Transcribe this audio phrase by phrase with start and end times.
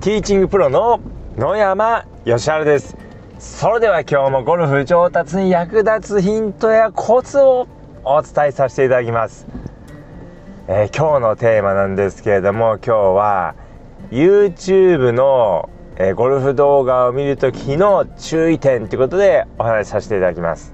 [0.00, 0.98] ティーチングプロの
[1.36, 2.96] 野山義晴です。
[3.38, 7.68] それでは今日もゴルフ上達に役立つヒントやコツを
[8.02, 9.46] お伝えさせていただきます、
[10.68, 13.54] えー、今日のテーマなんですけれども今日は
[14.10, 20.72] YouTube の、えー、ゴルフ動画を見るときの注意点ということでお話しさせていただきます。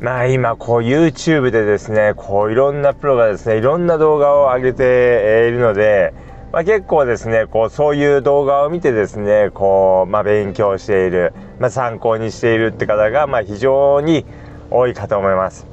[0.00, 6.12] まあ今こう YouTube でですねこういろんなプロがですねいろんな動画を上げているので
[6.52, 14.24] まあ、結構ですねこうそういう動画を見てですねこう、まあ、勉強している、まあ、参考にしているって方が、まあ、非常に
[14.70, 15.66] 多いかと思います。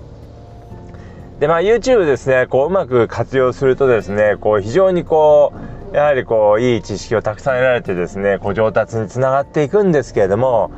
[1.39, 5.51] でまあ YouTube ですねこううまく活用するとですねこう非常にこ
[5.91, 10.71] うやはりこういい知識をたくさん得られてですねこう上達につながっていくんですけれども、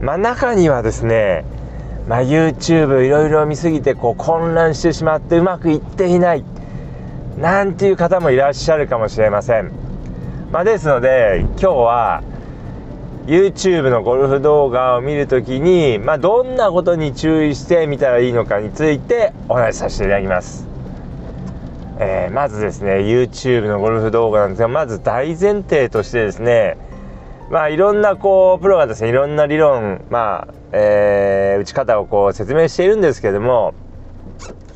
[0.00, 1.44] まあ、中にはですね、
[2.08, 6.44] まあ、YouTube いろいろ見すぎてこう混乱してしまってうまくいっていない
[7.38, 9.72] なんていう方もいらっしゃるかもしれません。
[10.52, 12.22] まあ、ですので今日は
[13.26, 20.68] YouTube のゴルフ動画を見るときに、まあ、どんなことに注意してみたらいいのかについてお話しさせていただきます。
[21.98, 26.76] えー、まずですね YouTube のゴルフ動画なんですがまず大前提としてですね
[27.50, 33.74] まあいろんなこうプロがですねいろんな理論まあ、えー、打ち方をこう説明しているんですけども、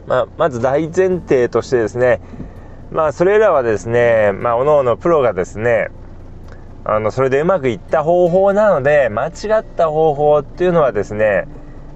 [0.08, 2.20] まあ、まず大前提としてですね
[2.90, 5.88] まあそれらはですねまあおのおのプロがですね
[6.84, 11.46] あのそれでうまくいった方法なので間違った方法っていうのはですね、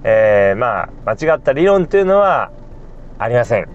[0.03, 2.51] えー、まあ間違った理論っていうのは
[3.17, 3.67] ありません。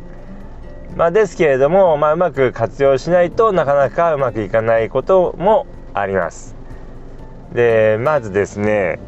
[0.97, 6.57] まあ、ですけれども、まあ、うまく活用しないとなかなかうまくいかないこともあります。
[7.53, 9.01] でまずですね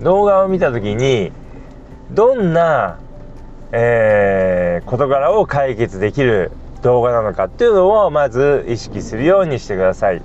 [0.00, 1.32] 動画を見た時に
[2.10, 2.98] どんな
[3.72, 6.50] えー、事柄を解決できる
[6.82, 10.22] 動画なのかっていうのをまず意識するようにしてください。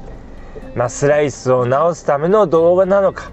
[0.76, 3.32] まあ、スライスを直すための動画なのか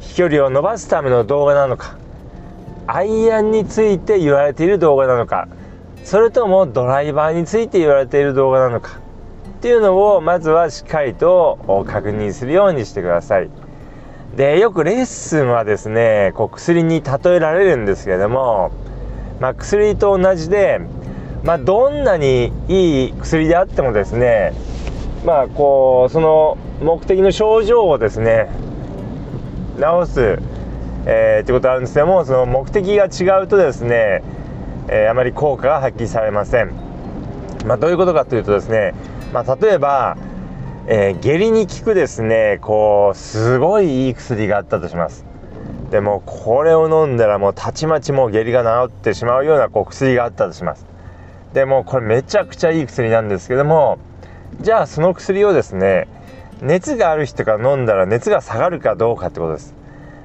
[0.00, 1.96] 飛距離を伸ばすための動画なのか
[2.86, 5.48] アイアンについて言われている動画なのか
[6.04, 9.00] それともドライバーについて言われている動画なのか
[9.58, 13.50] っていうのをまずはしっかりと確認するようにしてください。
[14.36, 18.70] でよくレッスンはですねこう薬に例えられるんですけれども
[19.40, 20.80] まあ、薬と同じで、
[21.44, 24.52] まあ、どんなにいい薬であってもですね
[25.24, 28.48] まあこうその目的の症状をですね
[29.76, 30.38] 治す、
[31.06, 34.22] えー、ってことあるんですけどもその目的が違うとですね、
[34.88, 36.70] えー、あまり効果が発揮されません。
[37.66, 38.94] まあ、どういうことかというとですね、
[39.32, 40.16] まあ、例えば、
[40.86, 45.24] えー、下痢に効くですねこうすごいいい薬があったとします。
[45.90, 50.86] でもこれを飲んだらもうたちまちもう下痢が治ってしまうようなこう薬があったとします。
[51.52, 53.98] でもこれめちゃくちゃいい薬なんですけども
[54.60, 56.08] じゃあその薬をですね
[56.60, 59.74] 熱がある人が飲んだら熱が下がるかどうかってことです。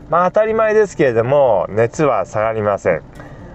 [0.09, 3.01] まあ当たり前ですけれども熱は下がりません。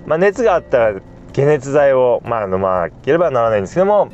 [0.06, 1.00] まあ、熱があったら
[1.34, 4.08] 解熱剤をまあ飲まなければならないんですけども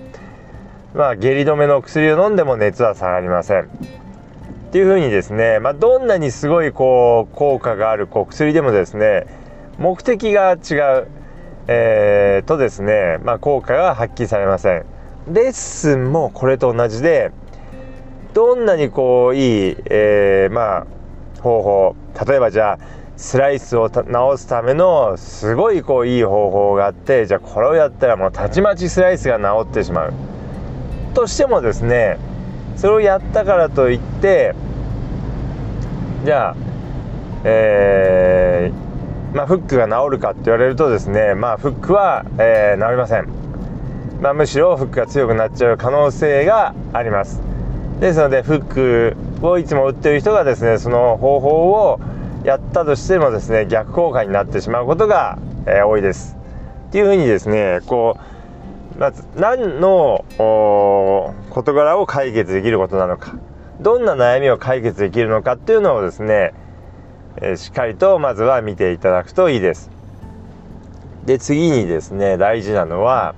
[0.95, 3.69] まあ下痢止めの薬を飲んでも熱は下がりません。
[4.73, 9.27] っていうふうにですね、まあ、どんなにすごいこう効果があるこう薬でもですね
[9.77, 10.57] 目的が違
[11.03, 11.09] う、
[11.69, 14.87] えー、とですね、まあ、効果が発揮されません。
[15.29, 17.33] レッスンもこれと同じで
[18.33, 20.87] どんなにこういい、えー、まあ
[21.43, 21.97] 方法
[22.27, 22.79] 例えばじゃあ
[23.19, 30.15] スライスを直すためのすごいこういい方法があってじゃあこれをやったらもうたちまちスライスが治ってしまう。
[31.13, 32.17] としてもですね
[32.77, 34.55] それをやったからといって
[36.25, 36.57] じゃあ
[37.45, 43.29] えー、まあ、フックが治るかって言われるとですねまあフックは、えー、治りません、
[44.21, 47.41] まあ、むしろフックが強くなっちゃう可能性があります。
[47.99, 52.01] ですのでフックをいつも打ってる人がですねその方法を
[52.45, 56.37] やったとしてもですね逆効果になってしまうことが、えー、多いです。
[56.89, 58.32] っていうふうにですねこう
[58.99, 60.25] まず何の
[61.51, 63.35] 事柄を解決できることなのか
[63.81, 66.55] どんな悩みを解決できるのかっていうのをですね、
[67.37, 69.91] えー、しっかりとまずは見ていただくといいです。
[71.25, 73.35] で次にですね大事なのは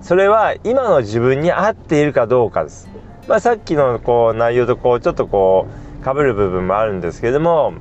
[0.00, 2.88] それは今の自分に合っているかどうかです。
[3.26, 5.66] まあ、さっきのこう内容とこうちょっとこ
[6.00, 7.74] うかぶる部分もあるんですけども、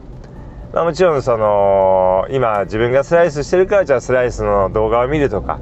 [0.73, 5.59] まあ、もちろんその今自分がスライスしてるからじゃあスライスの動画を見るとか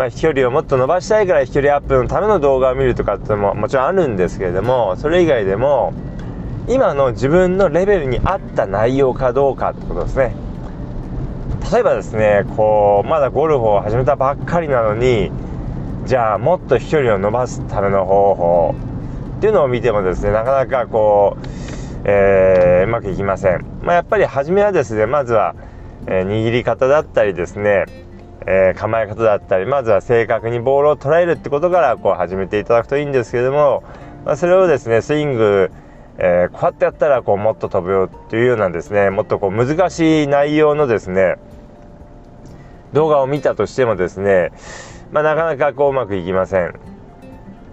[0.00, 5.92] まあ、飛距離をもっと伸ばしたいから飛距離アップのための動画を見るとかってももちろんあるんですけれどもそれ以外でも
[6.70, 10.34] 今の自分のレベルに合った内容かどうかってことですね。
[11.70, 15.30] 例えばですねこうまだゴルフを始めたばっかりなのに
[16.06, 18.74] じゃあもっと飛距離を伸ばすための方法
[19.36, 21.46] っていうのを見てもですねなかなかこう、
[22.04, 25.54] えー、うまくいきません、まあ、やっぱり初めはですねまずは、
[26.06, 27.84] えー、握り方だったりですね、
[28.46, 33.82] えー、構え方だったりまずは正確にボールを捉えるってことからこう始めていただくといいんですけども、
[34.24, 35.70] まあ、それをですねスイング
[36.22, 41.36] えー、こうやってやったらこうもっと飛ぶよっていうようなですねもっとこう難しい内容のですね
[42.92, 44.52] 動画を見たとしてもですね、
[45.12, 46.74] まあ、なかなかこううまくいきません。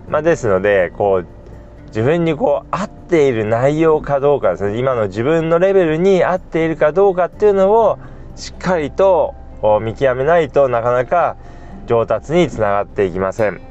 [0.07, 7.97] まあ、ですのでこう自分にこう合っている内容かどうかですね今の自分のレベルに合っているかどうかっていうのを
[8.37, 11.37] しっかりとを見極めないとなかなか
[11.85, 13.61] 上達につながっていきません。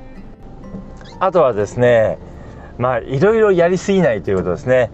[1.18, 2.18] あとはですね
[2.78, 4.90] まあいろいろやりすぎないということですね。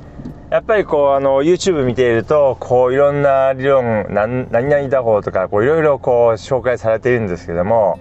[0.51, 7.99] やっぱりこうあの YouTube 見ているとこういろんな理論何々打法とかこういろいろこう紹介されているんですけども、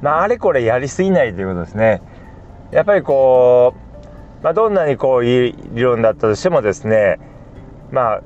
[0.00, 2.00] まあ、あれこれやりすぎないということですね。
[2.70, 3.74] やっぱりこ
[4.40, 7.18] う、まあ、どんなにこういい理論だったとしてもですね
[7.90, 8.22] まあ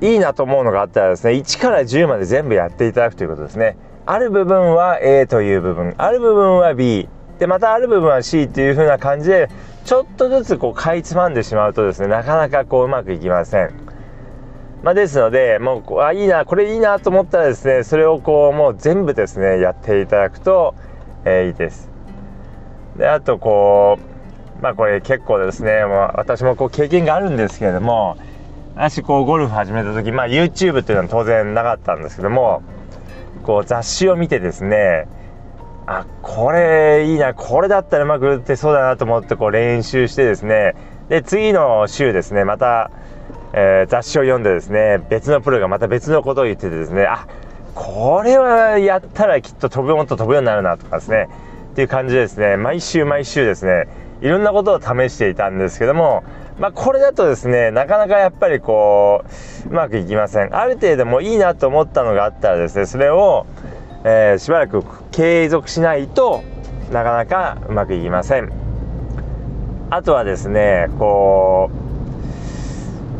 [0.00, 3.76] いいなと思うのがあったらですね1から10まで全部やっていただくということですね。
[4.06, 7.08] ある部分は A という部分ある部分は B
[7.38, 9.50] でまたある部分は C っていう風な感じで
[9.84, 13.70] ちょっとずつこうかいつまんでしまうとですねなかなかこううまくいきません。
[14.82, 20.74] まあ、ですのでもうあいいなこれいいなと思ったらですねそれをこうもう全部ですねやっていただくと、
[21.24, 21.90] えー、いいです。
[22.96, 23.98] であとこ
[24.60, 28.16] うまあこれ結構ですねもう私もこう経験があるんですけれども
[28.78, 32.62] 私こうゴルフ始めた時まあ YouTube っていうのは当然なかったんですけども
[33.42, 35.08] こう雑誌を見てですね
[35.86, 40.76] あこれいいなこれだったらうまく打ってそうだなと思ってこう練習してですね
[41.08, 42.92] で次の週ですねまた、
[43.52, 47.26] えー、雑誌を読んでですね別のプロがまた別のことを言っててですねあ
[47.74, 51.28] これはやったらきっと飛ぶもっと飛ぶようになるなとかですね
[51.72, 53.88] っていう感じでですね毎週毎週ですね
[54.20, 56.22] いろんなことを試していたんですけども
[56.58, 59.24] まあ、これだとですねなかなかやっぱりこ
[59.66, 60.56] ううまくいきません。
[60.56, 63.46] ある程度もいいなと思ったのがあったらですねそれを
[64.04, 66.44] えー、しばらく継続しないと
[66.92, 68.50] なかなかうまくいきません。
[69.90, 71.70] あとはですねこ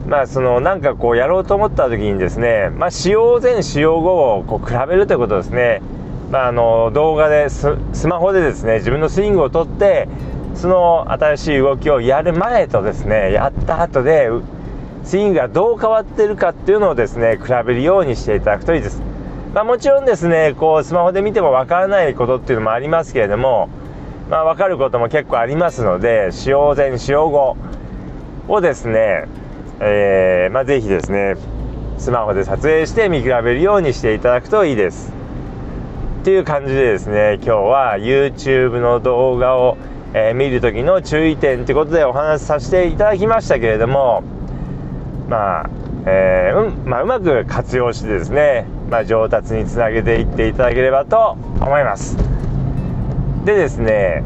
[0.07, 5.83] うまあそのなんかこうやろうと思った時にですねまあ使用前使用後をこう比べるということですね。
[6.31, 7.67] まあ、あの動画でス
[8.07, 10.09] マホでですね自分のスイングを撮って
[10.59, 14.29] その新しい動きをやる前とですねやった後で
[15.05, 19.01] スイングがどう変わってるかっていうのをですね比べるようにしていただくといいです
[19.55, 23.71] まあ、もちろんですねこうスマホで見てもわからないことっていうのもありますけれども、
[24.29, 27.57] まあ、分かることも結構ありますので使用前使用後
[28.47, 29.27] をですね、
[29.81, 31.37] えー、まあ、ぜひですね
[31.99, 35.13] スマホで撮影して見比べるようにしていただくといいです。
[36.21, 39.77] っていう感じでですね今日は YouTube の動画を、
[40.15, 44.23] えー、見る時の注意点ということでお話しさせていただきましたけれども
[45.29, 45.71] まあ
[46.07, 52.17] えー、うんまあ、うまく活用してですね、まあ、上達につなげていっていただければと思います。
[53.45, 54.25] でですね、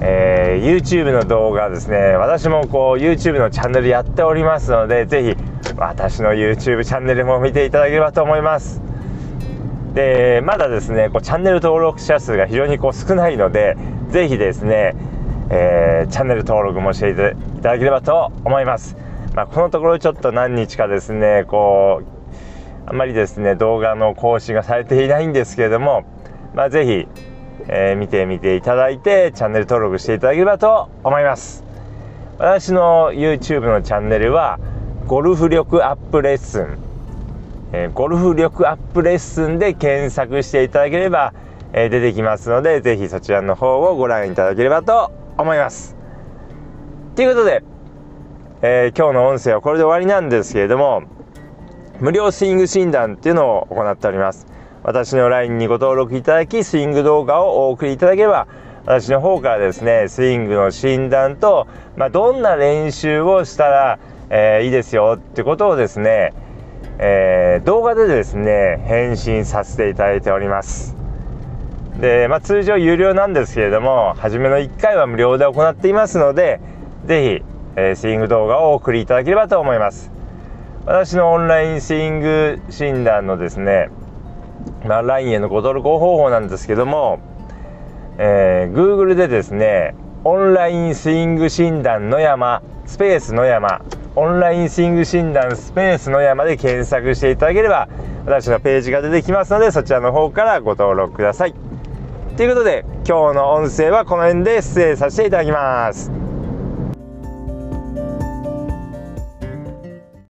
[0.00, 5.36] えー、YouTube の動画ですね私もこう YouTube のチャンネルやっておりますので是非
[5.76, 8.82] 私の YouTube チャンネルも見ていただければと思います。
[9.94, 13.76] でまだですねこうチャンネル登録者数が非常にこう少ないので
[14.10, 14.94] 是非ですね、
[15.50, 18.96] えー、チャンネル登録もしていただければと思います。
[19.34, 26.04] まあ、このところちょっと何日かですねこうあんまりですね動画の更新がされていないんですけれども、
[26.54, 27.06] まあ、ぜひ、
[27.68, 31.62] えー、見てみていただいてチャンネル登録していただければと思います。
[32.38, 34.58] 私の YouTube のチャンネルは
[35.06, 36.78] ゴルフ力アップレッスン、
[37.72, 41.34] えー、ゴルフ力アップレッスンで検索していただければ、
[41.72, 45.96] え、出てきますのでぜひそちらの方をご覧いただければと思います。
[47.14, 47.62] ということで
[48.60, 51.04] えー、今日の音声はこれで終わりなんですけれども
[52.00, 54.46] 無料スイング診断っていうのを行っております。
[54.82, 58.46] 私の LINE にご登録いただきスイング動画をお送りいただければ
[58.84, 63.98] 私の方からですねスイングの診断と、まあ、どんな練習をしたら、
[64.30, 66.32] えー、いいですよってことをですね、
[66.98, 70.97] えー、動画でですね返信させていただいております。
[72.00, 76.60] で、まあ、通常有料なんですけれども初めの1回は無料で行っていますので
[77.06, 80.10] 是非えー、スイング動画をお送りいただければと思います。
[80.84, 83.88] 私のオンラインスイング診断のですね、
[84.84, 87.20] まあ、LINE へのご登録方法なんですけども、
[88.18, 93.82] えー、Google でですねオンラインスイング診断の山スペースの山
[94.16, 97.88] オンラインスイング診断スペースの山で検索していただければ
[98.24, 101.67] 私のページが出てきますのでそちらの方からご登録ください。
[102.38, 106.27] ということで今日の音声はこの辺で失礼させていただきます。